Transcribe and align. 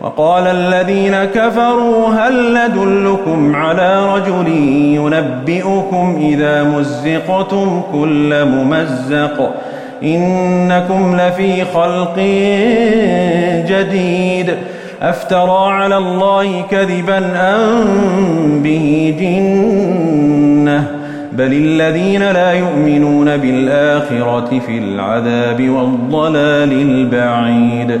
وقال 0.00 0.46
الذين 0.46 1.24
كفروا 1.24 2.08
هل 2.08 2.54
ندلكم 2.54 3.56
على 3.56 4.14
رجل 4.14 4.48
ينبئكم 4.94 6.18
إذا 6.20 6.62
مزقتم 6.64 7.82
كل 7.92 8.44
ممزق 8.44 9.50
إنكم 10.02 11.16
لفي 11.16 11.64
خلق 11.64 12.16
جديد 13.68 14.54
أفترى 15.02 15.72
على 15.72 15.96
الله 15.96 16.62
كذبا 16.70 17.18
أم 17.36 18.60
به 18.62 19.14
جنة 19.20 20.84
بل 21.32 21.52
الذين 21.52 22.22
لا 22.22 22.52
يؤمنون 22.52 23.36
بالآخرة 23.36 24.58
في 24.66 24.78
العذاب 24.78 25.68
والضلال 25.68 26.72
البعيد 26.72 28.00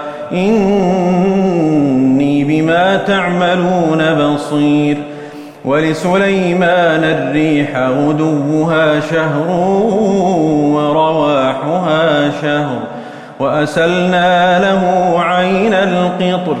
إني 0.33 1.91
بما 2.43 2.97
تعملون 2.97 4.13
بصير 4.13 4.97
ولسليمان 5.65 7.03
الريح 7.03 7.77
غدوها 7.77 8.99
شهر 8.99 9.49
ورواحها 10.75 12.31
شهر 12.41 12.79
وأسلنا 13.39 14.59
له 14.59 15.15
عين 15.19 15.73
القطر 15.73 16.55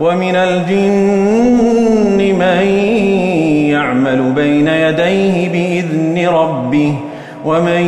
ومن 0.00 0.36
الجن 0.36 2.16
من 2.38 2.62
يعمل 3.70 4.32
بين 4.32 4.68
يديه 4.68 5.48
بإذن 5.48 6.28
ربه 6.34 6.94
ومن 7.44 7.82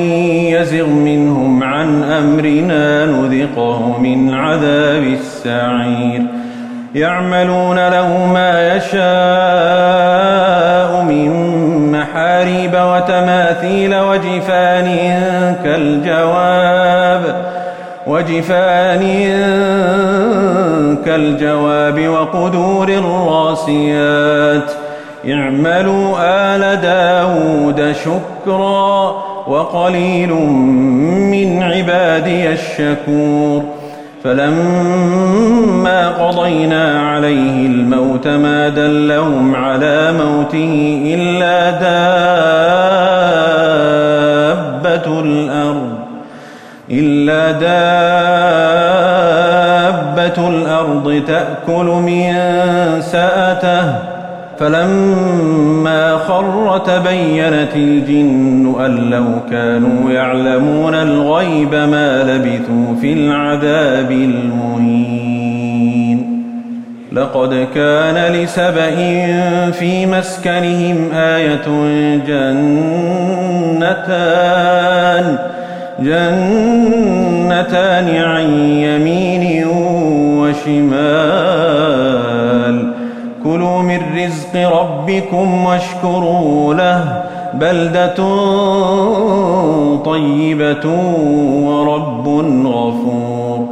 يزغ 0.55 0.87
منهم 0.87 1.63
عن 1.63 2.03
أمرنا 2.05 3.07
نذقه 3.07 3.99
من 3.99 4.35
عذاب 4.35 5.03
السعير. 5.03 6.23
يعملون 6.95 7.89
له 7.89 8.27
ما 8.27 8.77
يشاء 8.77 9.03
من 11.03 11.31
محاريب 11.93 12.75
وتماثيل 12.75 13.95
وجفان 13.95 14.89
كالجواب 15.65 17.23
وجفان 18.07 19.03
كالجواب 21.05 22.09
وقدور 22.09 22.89
الراسيات. 22.89 24.73
اعملوا 25.29 26.17
آل 26.21 26.81
داود 26.81 27.95
شكرا. 28.05 29.31
وقليل 29.49 30.33
من 31.33 31.63
عبادي 31.63 32.53
الشكور. 32.53 33.63
فلما 34.25 36.09
قضينا 36.09 37.01
عليه 37.11 37.67
الموت 37.67 38.29
ما 38.29 38.69
دلهم 38.69 39.55
على 39.57 40.13
موته 40.13 41.03
إلا 41.07 41.71
دابة 44.81 45.21
الأرض 45.21 45.93
إلا 46.91 47.50
دابة 47.53 47.99
الأرض 50.49 51.23
تأكل 51.27 51.85
من 51.85 52.33
سأته 53.00 53.95
فلما 54.59 56.01
تبينت 56.79 57.77
الجن 57.77 58.75
أن 58.81 59.11
لو 59.11 59.25
كانوا 59.51 60.11
يعلمون 60.11 60.95
الغيب 60.95 61.75
ما 61.75 62.23
لبثوا 62.23 62.97
في 63.01 63.13
العذاب 63.13 64.11
المهين. 64.11 65.53
لقد 67.13 67.67
كان 67.75 68.33
لسبأ 68.33 68.97
في 69.71 70.07
مسكنهم 70.07 71.11
آية 71.15 71.67
جنتان 72.27 73.93
جنتان 76.01 77.37
عن 78.17 78.45
يمين 78.69 79.67
وشمال. 80.39 81.81
كلوا 83.52 83.82
من 83.82 84.00
رزق 84.16 84.81
ربكم 84.81 85.64
واشكروا 85.64 86.75
له 86.75 87.22
بلدة 87.54 88.14
طيبة 90.04 90.87
ورب 91.62 92.28
غفور. 92.66 93.69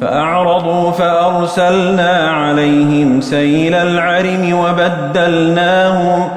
فأعرضوا 0.00 0.90
فأرسلنا 0.90 2.30
عليهم 2.30 3.20
سيل 3.20 3.74
العرم 3.74 4.58
وبدلناهم 4.64 6.28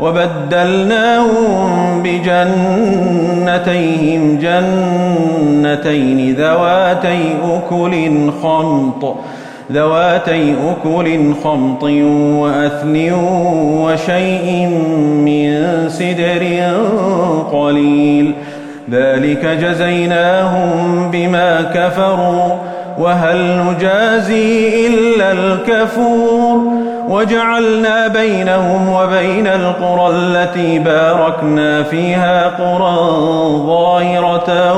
وبدلناهم 0.00 2.02
بجنتيهم. 2.02 4.38
جنتين 4.38 6.34
ذواتي 6.34 7.34
أكل 7.44 8.30
خمط. 8.42 9.14
ذواتي 9.72 10.54
أكل 10.70 11.34
خمط 11.44 11.82
وأثن 12.42 13.12
وشيء 13.82 14.66
من 15.26 15.64
سدر 15.88 16.42
قليل. 17.52 18.34
ذلك 18.90 19.46
جزيناهم 19.46 21.10
بما 21.10 21.62
كفروا 21.62 22.56
وهل 22.98 23.58
نجازي 23.58 24.86
إلا 24.86 25.32
الكفور؟ 25.32 26.82
وجعلنا 27.08 28.08
بينهم 28.08 28.88
وبين 28.88 29.46
القرى 29.46 30.16
التي 30.16 30.78
باركنا 30.78 31.82
فيها 31.82 32.48
قرى 32.48 32.96
ظاهرة 33.66 34.74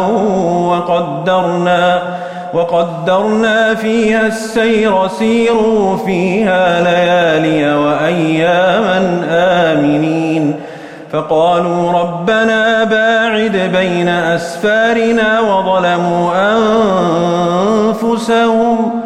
وقدرنا 0.69 2.02
وقدرنا 2.54 3.74
فيها 3.74 4.26
السير 4.26 5.08
سيروا 5.08 5.96
فيها 5.96 6.80
ليالي 6.80 7.74
وأياما 7.74 9.20
آمنين 9.30 10.54
فقالوا 11.12 11.92
ربنا 11.92 12.84
باعد 12.84 13.70
بين 13.76 14.08
أسفارنا 14.08 15.40
وظلموا 15.40 16.32
أنفسهم 17.92 19.00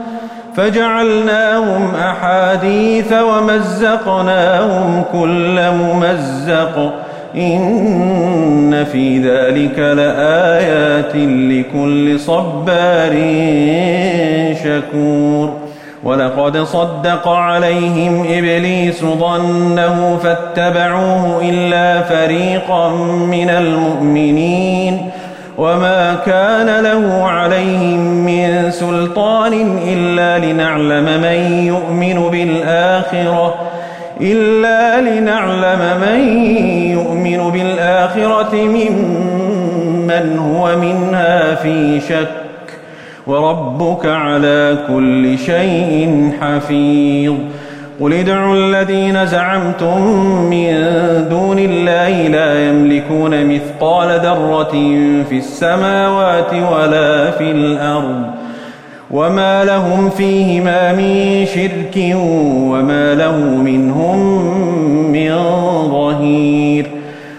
فجعلناهم 0.56 1.94
أحاديث 1.94 3.12
ومزقناهم 3.12 5.04
كل 5.12 5.70
ممزق 5.70 6.92
إن 7.34 8.84
في 8.92 9.19
ذلك 9.19 9.78
لآيات 9.78 11.14
لكل 11.16 12.20
صبار 12.20 13.12
شكور 14.64 15.52
ولقد 16.04 16.58
صدق 16.58 17.28
عليهم 17.28 18.26
إبليس 18.30 19.04
ظنه 19.04 20.19
فاتبعوه 20.22 21.40
إلا 21.42 22.02
فريقا 22.02 22.90
من 23.30 23.50
المؤمنين 23.50 25.10
وما 25.58 26.16
كان 26.26 26.84
له 26.84 27.25
عليهم 27.25 27.98
من 27.98 28.70
سلطان 28.70 29.78
إلا 29.88 30.46
لنعلم 30.46 31.04
من 31.04 31.66
يؤمن 31.66 32.30
بالآخرة 32.30 33.54
إلا 34.20 35.00
لنعلم 35.00 36.00
من 36.00 36.20
بالآخرة 38.16 38.55
ممن 38.55 40.38
هو 40.38 40.76
منها 40.76 41.55
في 41.55 42.00
شك 42.00 42.28
وربك 43.26 44.06
على 44.06 44.78
كل 44.88 45.38
شيء 45.38 46.32
حفيظ. 46.40 47.34
قل 48.00 48.12
ادعوا 48.12 48.56
الذين 48.56 49.26
زعمتم 49.26 50.00
من 50.50 50.75
دون 51.31 51.58
الله 51.58 52.28
لا 52.28 52.69
يملكون 52.69 53.46
مثقال 53.46 54.20
ذرة 54.20 54.72
في 55.28 55.38
السماوات 55.38 56.52
ولا 56.54 57.31
في 57.31 57.50
الأرض 57.50 58.22
وما 59.11 59.64
لهم 59.64 60.11
فيهما 60.11 60.93
من 60.93 61.46
شرك 61.46 62.16
وما 62.70 63.14
له 63.14 63.37
منهم 63.38 64.47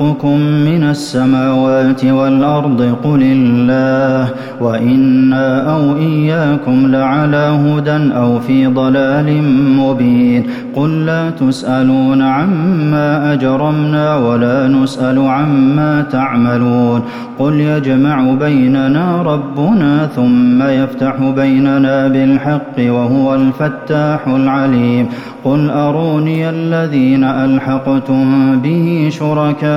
يرزقكم 0.00 0.38
من 0.38 0.84
السماوات 0.84 2.04
والأرض 2.04 2.82
قل 3.04 3.22
الله 3.22 4.30
وإنا 4.60 5.72
أو 5.72 5.96
إياكم 5.96 6.86
لعلى 6.86 7.58
هدى 7.64 8.14
أو 8.14 8.38
في 8.40 8.66
ضلال 8.66 9.42
مبين. 9.76 10.46
قل 10.76 11.06
لا 11.06 11.30
تسألون 11.30 12.22
عما 12.22 13.32
أجرمنا 13.32 14.16
ولا 14.16 14.68
نسأل 14.68 15.18
عما 15.18 16.02
تعملون. 16.02 17.02
قل 17.38 17.54
يجمع 17.60 18.34
بيننا 18.40 19.22
ربنا 19.22 20.06
ثم 20.16 20.62
يفتح 20.62 21.14
بيننا 21.36 22.08
بالحق 22.08 22.76
وهو 22.78 23.34
الفتاح 23.34 24.26
العليم. 24.26 25.06
قل 25.44 25.70
أروني 25.70 26.50
الذين 26.50 27.24
ألحقتم 27.24 28.58
به 28.60 29.08
شركاء 29.10 29.68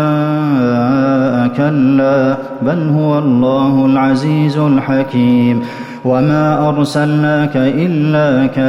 كلا 1.57 2.37
بل 2.61 2.89
هو 2.89 3.19
الله 3.19 3.85
العزيز 3.85 4.57
الحكيم 4.77 5.61
وما 6.05 6.69
أرسلناك 6.69 7.51
إلا 7.55 8.47
كافة 8.47 8.61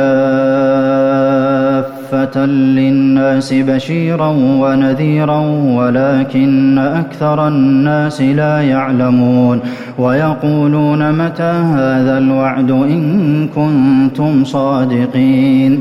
للناس 2.47 3.55
بشيرا 3.55 4.29
ونذيرا 4.37 5.39
ولكن 5.77 6.79
أكثر 6.79 7.49
الناس 7.49 8.21
لا 8.21 8.61
يعلمون 8.61 9.61
ويقولون 9.99 11.13
متى 11.13 11.53
هذا 11.77 12.19
الوعد 12.19 12.71
إن 12.71 13.49
كنتم 13.55 14.45
صادقين 14.45 15.81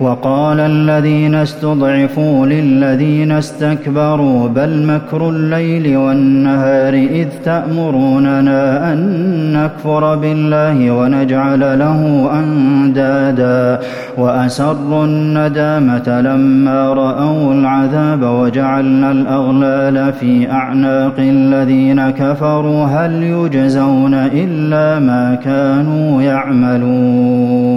وقال 0.00 0.60
الذين 0.60 1.34
استضعفوا 1.34 2.46
للذين 2.46 3.32
استكبروا 3.32 4.48
بل 4.48 4.86
مكر 4.86 5.28
الليل 5.28 5.96
والنهار 5.96 6.94
إذ 6.94 7.28
تأمروننا 7.44 8.92
أن 8.92 8.98
نكفر 9.52 10.16
بالله 10.16 10.90
ونجعل 10.90 11.78
له 11.78 12.30
أندادا 12.38 13.80
وأسروا 14.18 15.04
الندامة 15.04 16.20
لما 16.20 16.92
رأوا 16.92 17.54
العذاب 17.54 18.22
وجعلنا 18.22 19.10
الأغلال 19.12 20.12
في 20.12 20.50
أعناق 20.50 21.14
الذين 21.18 22.10
كفروا 22.10 22.84
هل 22.84 23.22
يجزون 23.22 24.14
إلا 24.14 24.98
ما 24.98 25.34
كانوا 25.44 26.22
يعملون 26.22 27.76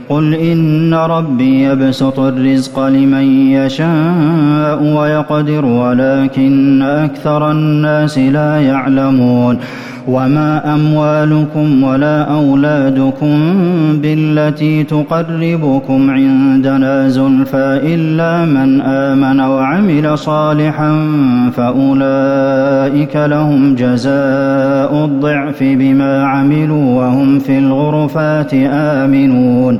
قل 0.11 0.33
إن 0.33 0.93
ربي 0.93 1.63
يبسط 1.63 2.19
الرزق 2.19 2.79
لمن 2.79 3.51
يشاء 3.51 4.83
ويقدر 4.83 5.65
ولكن 5.65 6.81
أكثر 6.81 7.51
الناس 7.51 8.17
لا 8.17 8.61
يعلمون. 8.61 9.57
وما 10.07 10.75
أموالكم 10.75 11.83
ولا 11.83 12.23
أولادكم 12.23 13.37
بالتي 14.01 14.83
تقربكم 14.83 16.09
عندنا 16.09 17.09
زلفى 17.09 17.79
إلا 17.83 18.45
من 18.45 18.81
آمن 18.81 19.39
وعمل 19.39 20.17
صالحا 20.17 21.07
فأولئك 21.55 23.15
لهم 23.15 23.75
جزاء 23.75 25.05
الضعف 25.05 25.59
بما 25.61 26.25
عملوا 26.25 26.85
وهم 26.99 27.39
في 27.39 27.59
الغرفات 27.59 28.53
آمنون. 28.73 29.79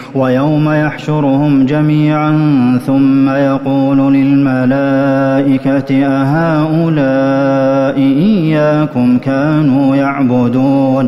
ويوم 0.15 0.69
يحشرهم 0.69 1.65
جميعا 1.65 2.31
ثم 2.87 3.29
يقول 3.29 4.13
للملائكة 4.13 6.05
أهؤلاء 6.05 7.97
إياكم 7.97 9.17
كانوا 9.17 9.95
يعبدون 9.95 11.07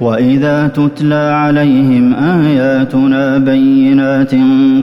وإذا 0.00 0.68
تتلى 0.68 1.30
عليهم 1.34 2.14
آياتنا 2.14 3.38
بينات 3.38 4.34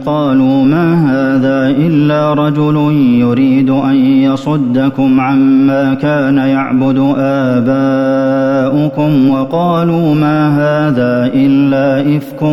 قالوا 0.06 0.64
ما 0.64 0.94
هذا 0.94 1.70
إلا 1.70 2.34
رجل 2.34 2.94
يريد 3.20 3.70
أن 3.70 3.96
يصدكم 3.96 5.20
عما 5.20 5.94
كان 5.94 6.38
يعبد 6.38 7.14
آباؤكم 7.18 9.30
وقالوا 9.30 10.16
ما 10.16 10.50
هذا 10.50 11.32
إلا 11.34 12.18
إفك 12.18 12.44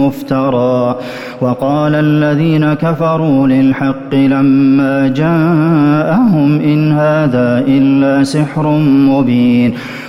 مفترى 0.00 0.96
وقال 1.40 1.94
الذين 1.94 2.74
كفروا 2.74 3.48
للحق 3.48 4.14
لما 4.14 5.08
جاءهم 5.08 6.60
إن 6.60 6.92
هذا 6.92 7.64
إلا 7.68 8.24
سحر 8.24 8.68
مبين 9.08 9.74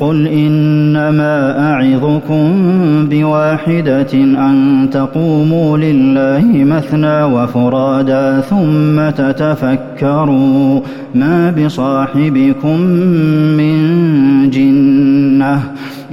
قل 0.00 0.26
إنما 0.26 1.60
أعظكم 1.72 2.48
بواحدة 3.10 4.12
أن 4.14 4.88
تقوموا 4.92 5.78
لله 5.78 6.64
مثنى 6.64 7.22
وفرادا 7.22 8.40
ثم 8.40 9.10
تتفكروا 9.10 10.80
ما 11.14 11.50
بصاحبكم 11.50 12.80
من 13.56 13.76
جنة 14.50 15.62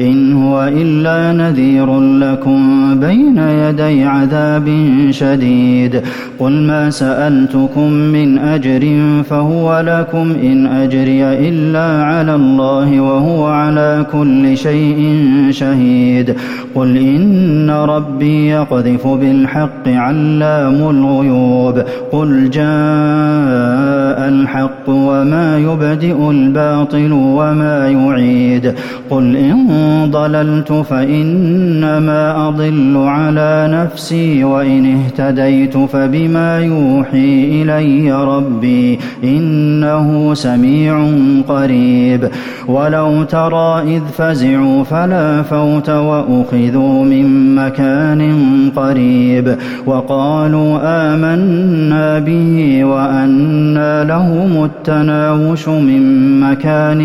إن 0.02 0.34
هو 0.34 0.68
إلا 0.68 1.34
نذير 1.34 2.00
لكم 2.00 2.60
بين 3.00 3.38
يدي 3.38 4.04
عذاب 4.04 4.70
شديد. 5.10 6.02
قل 6.40 6.52
ما 6.52 6.90
سألتكم 6.90 7.92
من 7.92 8.38
أجر 8.38 8.84
فهو 9.30 9.80
لكم 9.80 10.32
إن 10.44 10.68
أجري 10.68 11.24
إلا 11.24 12.04
على 12.04 12.36
الله 12.36 13.02
وهو 13.02 13.46
على 13.46 14.06
كل 14.12 14.58
شيء 14.58 15.20
شهيد. 15.50 16.36
قل 16.76 16.98
إن 16.98 17.70
ربي 17.70 18.50
يقذف 18.50 19.08
بالحق 19.08 19.88
علام 19.88 20.90
الغيوب. 20.90 21.84
قل 22.12 22.50
جاء 22.50 23.93
الحق 24.18 24.90
وما 24.90 25.58
يبدئ 25.58 26.30
الباطل 26.30 27.12
وما 27.12 27.88
يعيد. 27.88 28.74
قل 29.10 29.36
إن 29.36 29.68
ضللت 30.12 30.72
فإنما 30.72 32.48
أضل 32.48 32.98
على 32.98 33.70
نفسي 33.72 34.44
وإن 34.44 34.98
اهتديت 34.98 35.78
فبما 35.78 36.60
يوحي 36.60 37.62
إلي 37.62 38.12
ربي 38.12 39.00
إنه 39.24 40.34
سميع 40.34 41.08
قريب. 41.48 42.30
ولو 42.68 43.24
ترى 43.24 43.82
إذ 43.98 44.02
فزعوا 44.18 44.84
فلا 44.84 45.42
فوت 45.42 45.90
وأخذوا 45.90 47.06
من 47.06 47.56
مكان 47.56 48.32
قريب. 48.76 49.56
وقالوا 49.86 50.80
آمنا 50.84 52.20
به 52.20 52.84
وأنى 52.84 54.03
لهم 54.08 54.64
التناوش 54.64 55.68
من 55.68 56.40
مكان 56.40 57.02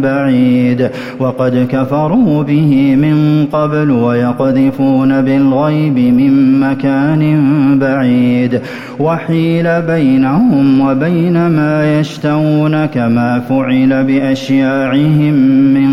بعيد 0.00 0.90
وقد 1.20 1.66
كفروا 1.70 2.42
به 2.42 2.96
من 2.96 3.46
قبل 3.52 3.90
ويقذفون 3.90 5.22
بالغيب 5.22 5.98
من 5.98 6.60
مكان 6.60 7.38
بعيد 7.78 8.60
وحيل 9.00 9.82
بينهم 9.82 10.80
وبين 10.80 11.46
ما 11.46 12.00
يشتهون 12.00 12.86
كما 12.86 13.40
فعل 13.48 14.04
بأشياعهم 14.04 15.34
من 15.74 15.90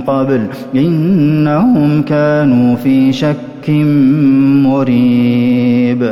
قبل 0.00 0.46
إنهم 0.74 2.02
كانوا 2.02 2.76
في 2.76 3.12
شك 3.12 3.70
مريب 4.64 6.10